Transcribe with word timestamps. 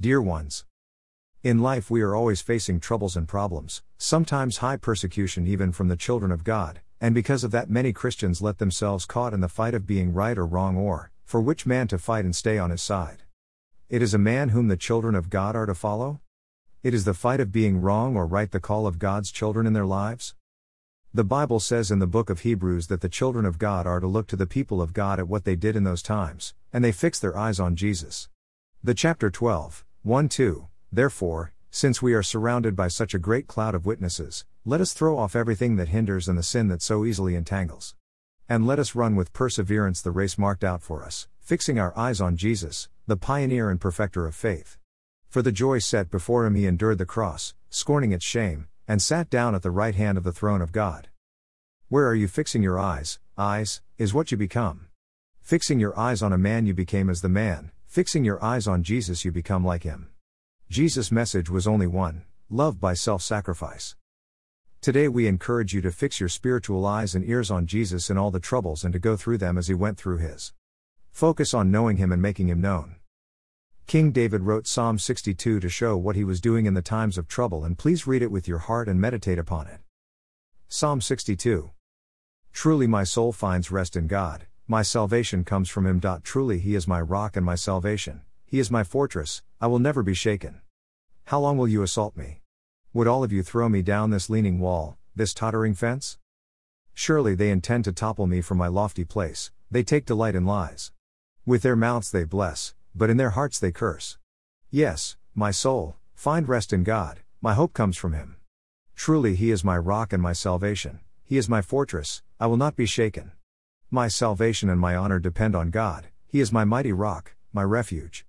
Dear 0.00 0.22
ones, 0.22 0.64
in 1.42 1.58
life 1.58 1.90
we 1.90 2.02
are 2.02 2.14
always 2.14 2.40
facing 2.40 2.78
troubles 2.78 3.16
and 3.16 3.26
problems, 3.26 3.82
sometimes 3.96 4.58
high 4.58 4.76
persecution 4.76 5.44
even 5.44 5.72
from 5.72 5.88
the 5.88 5.96
children 5.96 6.30
of 6.30 6.44
God, 6.44 6.82
and 7.00 7.16
because 7.16 7.42
of 7.42 7.50
that 7.50 7.68
many 7.68 7.92
Christians 7.92 8.40
let 8.40 8.58
themselves 8.58 9.04
caught 9.04 9.34
in 9.34 9.40
the 9.40 9.48
fight 9.48 9.74
of 9.74 9.88
being 9.88 10.12
right 10.12 10.38
or 10.38 10.46
wrong 10.46 10.76
or, 10.76 11.10
for 11.24 11.40
which 11.40 11.66
man 11.66 11.88
to 11.88 11.98
fight 11.98 12.24
and 12.24 12.36
stay 12.36 12.58
on 12.58 12.70
his 12.70 12.80
side. 12.80 13.24
It 13.88 14.00
is 14.00 14.14
a 14.14 14.18
man 14.18 14.50
whom 14.50 14.68
the 14.68 14.76
children 14.76 15.16
of 15.16 15.30
God 15.30 15.56
are 15.56 15.66
to 15.66 15.74
follow? 15.74 16.20
It 16.84 16.94
is 16.94 17.04
the 17.04 17.12
fight 17.12 17.40
of 17.40 17.50
being 17.50 17.80
wrong 17.80 18.14
or 18.14 18.24
right 18.24 18.52
the 18.52 18.60
call 18.60 18.86
of 18.86 19.00
God's 19.00 19.32
children 19.32 19.66
in 19.66 19.72
their 19.72 19.84
lives? 19.84 20.36
The 21.12 21.24
Bible 21.24 21.58
says 21.58 21.90
in 21.90 21.98
the 21.98 22.06
book 22.06 22.30
of 22.30 22.42
Hebrews 22.42 22.86
that 22.86 23.00
the 23.00 23.08
children 23.08 23.44
of 23.44 23.58
God 23.58 23.84
are 23.84 23.98
to 23.98 24.06
look 24.06 24.28
to 24.28 24.36
the 24.36 24.46
people 24.46 24.80
of 24.80 24.92
God 24.92 25.18
at 25.18 25.26
what 25.26 25.42
they 25.42 25.56
did 25.56 25.74
in 25.74 25.82
those 25.82 26.02
times, 26.02 26.54
and 26.72 26.84
they 26.84 26.92
fix 26.92 27.18
their 27.18 27.36
eyes 27.36 27.58
on 27.58 27.74
Jesus. 27.74 28.28
The 28.84 28.94
chapter 28.94 29.28
12, 29.28 29.84
1 30.04 30.28
2, 30.28 30.68
Therefore, 30.92 31.52
since 31.70 32.00
we 32.00 32.14
are 32.14 32.22
surrounded 32.22 32.76
by 32.76 32.86
such 32.86 33.14
a 33.14 33.18
great 33.18 33.48
cloud 33.48 33.74
of 33.74 33.84
witnesses, 33.84 34.44
let 34.64 34.80
us 34.80 34.92
throw 34.92 35.18
off 35.18 35.34
everything 35.34 35.74
that 35.74 35.88
hinders 35.88 36.28
and 36.28 36.38
the 36.38 36.42
sin 36.44 36.68
that 36.68 36.82
so 36.82 37.04
easily 37.04 37.34
entangles. 37.34 37.96
And 38.48 38.64
let 38.64 38.78
us 38.78 38.94
run 38.94 39.16
with 39.16 39.32
perseverance 39.32 40.00
the 40.00 40.12
race 40.12 40.38
marked 40.38 40.62
out 40.62 40.82
for 40.82 41.04
us, 41.04 41.26
fixing 41.40 41.80
our 41.80 41.92
eyes 41.98 42.20
on 42.20 42.36
Jesus, 42.36 42.88
the 43.08 43.16
pioneer 43.16 43.70
and 43.70 43.80
perfecter 43.80 44.24
of 44.24 44.36
faith. 44.36 44.78
For 45.28 45.42
the 45.42 45.50
joy 45.50 45.80
set 45.80 46.12
before 46.12 46.46
him 46.46 46.54
he 46.54 46.66
endured 46.66 46.98
the 46.98 47.04
cross, 47.04 47.54
scorning 47.68 48.12
its 48.12 48.24
shame, 48.24 48.68
and 48.86 49.02
sat 49.02 49.28
down 49.28 49.56
at 49.56 49.62
the 49.62 49.72
right 49.72 49.96
hand 49.96 50.16
of 50.16 50.22
the 50.22 50.32
throne 50.32 50.62
of 50.62 50.70
God. 50.70 51.08
Where 51.88 52.06
are 52.06 52.14
you 52.14 52.28
fixing 52.28 52.62
your 52.62 52.78
eyes? 52.78 53.18
Eyes, 53.36 53.82
is 53.98 54.14
what 54.14 54.30
you 54.30 54.38
become. 54.38 54.86
Fixing 55.42 55.80
your 55.80 55.98
eyes 55.98 56.22
on 56.22 56.32
a 56.32 56.38
man 56.38 56.66
you 56.66 56.72
became 56.72 57.10
as 57.10 57.20
the 57.20 57.28
man, 57.28 57.72
fixing 57.88 58.22
your 58.22 58.44
eyes 58.44 58.68
on 58.68 58.82
Jesus 58.82 59.24
you 59.24 59.32
become 59.32 59.64
like 59.64 59.82
him. 59.82 60.10
Jesus' 60.68 61.10
message 61.10 61.48
was 61.48 61.66
only 61.66 61.86
one 61.86 62.24
love 62.50 62.78
by 62.78 62.92
self 62.92 63.22
sacrifice. 63.22 63.96
Today 64.82 65.08
we 65.08 65.26
encourage 65.26 65.72
you 65.72 65.80
to 65.80 65.90
fix 65.90 66.20
your 66.20 66.28
spiritual 66.28 66.84
eyes 66.84 67.14
and 67.14 67.26
ears 67.26 67.50
on 67.50 67.66
Jesus 67.66 68.10
in 68.10 68.18
all 68.18 68.30
the 68.30 68.40
troubles 68.40 68.84
and 68.84 68.92
to 68.92 68.98
go 68.98 69.16
through 69.16 69.38
them 69.38 69.56
as 69.56 69.68
he 69.68 69.74
went 69.74 69.96
through 69.96 70.18
his. 70.18 70.52
Focus 71.10 71.54
on 71.54 71.70
knowing 71.70 71.96
him 71.96 72.12
and 72.12 72.20
making 72.20 72.50
him 72.50 72.60
known. 72.60 72.96
King 73.86 74.12
David 74.12 74.42
wrote 74.42 74.66
Psalm 74.66 74.98
62 74.98 75.58
to 75.58 75.68
show 75.70 75.96
what 75.96 76.14
he 76.14 76.24
was 76.24 76.42
doing 76.42 76.66
in 76.66 76.74
the 76.74 76.82
times 76.82 77.16
of 77.16 77.26
trouble, 77.26 77.64
and 77.64 77.78
please 77.78 78.06
read 78.06 78.20
it 78.20 78.30
with 78.30 78.46
your 78.46 78.58
heart 78.58 78.86
and 78.86 79.00
meditate 79.00 79.38
upon 79.38 79.66
it. 79.66 79.80
Psalm 80.68 81.00
62 81.00 81.70
Truly 82.52 82.86
my 82.86 83.04
soul 83.04 83.32
finds 83.32 83.70
rest 83.70 83.96
in 83.96 84.06
God, 84.08 84.46
my 84.70 84.82
salvation 84.82 85.44
comes 85.44 85.70
from 85.70 85.86
him. 85.86 85.98
Truly 86.22 86.58
he 86.58 86.74
is 86.74 86.86
my 86.86 87.00
rock 87.00 87.36
and 87.36 87.46
my 87.46 87.54
salvation, 87.54 88.20
he 88.44 88.58
is 88.58 88.70
my 88.70 88.84
fortress, 88.84 89.42
I 89.62 89.66
will 89.66 89.78
never 89.78 90.02
be 90.02 90.12
shaken. 90.12 90.60
How 91.24 91.40
long 91.40 91.56
will 91.56 91.68
you 91.68 91.82
assault 91.82 92.18
me? 92.18 92.42
Would 92.92 93.06
all 93.06 93.24
of 93.24 93.32
you 93.32 93.42
throw 93.42 93.70
me 93.70 93.80
down 93.80 94.10
this 94.10 94.28
leaning 94.28 94.60
wall, 94.60 94.98
this 95.16 95.32
tottering 95.32 95.72
fence? 95.74 96.18
Surely 96.92 97.34
they 97.34 97.50
intend 97.50 97.84
to 97.86 97.92
topple 97.92 98.26
me 98.26 98.42
from 98.42 98.58
my 98.58 98.66
lofty 98.66 99.04
place, 99.04 99.50
they 99.70 99.82
take 99.82 100.04
delight 100.04 100.34
in 100.34 100.44
lies. 100.44 100.92
With 101.46 101.62
their 101.62 101.76
mouths 101.76 102.10
they 102.10 102.24
bless, 102.24 102.74
but 102.94 103.08
in 103.08 103.16
their 103.16 103.30
hearts 103.30 103.58
they 103.58 103.72
curse. 103.72 104.18
Yes, 104.70 105.16
my 105.34 105.50
soul, 105.50 105.96
find 106.14 106.46
rest 106.46 106.74
in 106.74 106.84
God, 106.84 107.20
my 107.40 107.54
hope 107.54 107.72
comes 107.72 107.96
from 107.96 108.12
Him. 108.12 108.36
Truly 108.94 109.34
He 109.34 109.50
is 109.50 109.64
my 109.64 109.78
rock 109.78 110.12
and 110.12 110.22
my 110.22 110.34
salvation, 110.34 111.00
He 111.24 111.38
is 111.38 111.48
my 111.48 111.62
fortress, 111.62 112.22
I 112.38 112.46
will 112.48 112.58
not 112.58 112.76
be 112.76 112.84
shaken. 112.84 113.32
My 113.90 114.06
salvation 114.06 114.68
and 114.68 114.78
my 114.78 114.94
honor 114.94 115.18
depend 115.18 115.56
on 115.56 115.70
God, 115.70 116.08
He 116.26 116.40
is 116.40 116.52
my 116.52 116.66
mighty 116.66 116.92
rock, 116.92 117.34
my 117.54 117.62
refuge. 117.62 118.26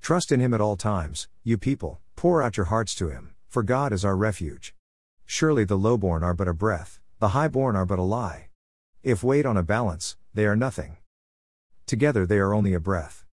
Trust 0.00 0.32
in 0.32 0.40
Him 0.40 0.54
at 0.54 0.60
all 0.62 0.74
times, 0.74 1.28
you 1.44 1.58
people, 1.58 2.00
pour 2.16 2.42
out 2.42 2.56
your 2.56 2.64
hearts 2.72 2.94
to 2.94 3.10
Him, 3.10 3.34
for 3.46 3.62
God 3.62 3.92
is 3.92 4.06
our 4.06 4.16
refuge. 4.16 4.74
Surely 5.26 5.64
the 5.64 5.76
lowborn 5.76 6.22
are 6.22 6.32
but 6.32 6.48
a 6.48 6.54
breath, 6.54 6.98
the 7.18 7.28
highborn 7.28 7.76
are 7.76 7.84
but 7.84 7.98
a 7.98 8.02
lie. 8.02 8.48
If 9.02 9.22
weighed 9.22 9.44
on 9.44 9.58
a 9.58 9.62
balance, 9.62 10.16
they 10.32 10.46
are 10.46 10.56
nothing. 10.56 10.96
Together 11.84 12.24
they 12.24 12.38
are 12.38 12.54
only 12.54 12.72
a 12.72 12.80
breath. 12.80 13.26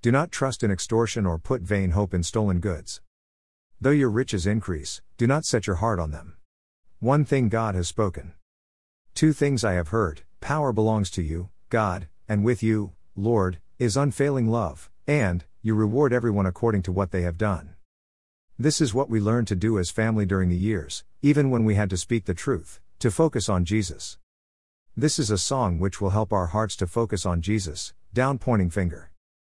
Do 0.00 0.10
not 0.10 0.32
trust 0.32 0.62
in 0.62 0.70
extortion 0.70 1.26
or 1.26 1.38
put 1.38 1.60
vain 1.60 1.90
hope 1.90 2.14
in 2.14 2.22
stolen 2.22 2.58
goods. 2.58 3.02
Though 3.78 3.90
your 3.90 4.08
riches 4.08 4.46
increase, 4.46 5.02
do 5.18 5.26
not 5.26 5.44
set 5.44 5.66
your 5.66 5.76
heart 5.76 6.00
on 6.00 6.10
them. 6.10 6.38
One 7.00 7.26
thing 7.26 7.50
God 7.50 7.74
has 7.74 7.86
spoken. 7.86 8.32
Two 9.14 9.34
things 9.34 9.62
I 9.62 9.74
have 9.74 9.88
heard 9.88 10.22
power 10.48 10.72
belongs 10.72 11.10
to 11.10 11.20
you, 11.20 11.50
God, 11.68 12.08
and 12.26 12.42
with 12.42 12.62
you, 12.62 12.92
Lord, 13.14 13.58
is 13.78 13.98
unfailing 13.98 14.48
love, 14.48 14.88
and, 15.06 15.44
you 15.60 15.74
reward 15.74 16.10
everyone 16.10 16.46
according 16.46 16.80
to 16.84 16.90
what 16.90 17.10
they 17.10 17.20
have 17.20 17.36
done. 17.36 17.74
This 18.58 18.80
is 18.80 18.94
what 18.94 19.10
we 19.10 19.20
learned 19.20 19.46
to 19.48 19.54
do 19.54 19.78
as 19.78 19.90
family 19.90 20.24
during 20.24 20.48
the 20.48 20.56
years, 20.56 21.04
even 21.20 21.50
when 21.50 21.66
we 21.66 21.74
had 21.74 21.90
to 21.90 21.98
speak 21.98 22.24
the 22.24 22.32
truth, 22.32 22.80
to 22.98 23.10
focus 23.10 23.50
on 23.50 23.66
Jesus. 23.66 24.16
This 24.96 25.18
is 25.18 25.30
a 25.30 25.36
song 25.36 25.78
which 25.78 26.00
will 26.00 26.16
help 26.16 26.32
our 26.32 26.46
hearts 26.46 26.76
to 26.76 26.86
focus 26.86 27.26
on 27.26 27.42
Jesus, 27.42 27.92
down 28.14 28.38
pointing 28.38 28.70
finger. 28.70 29.07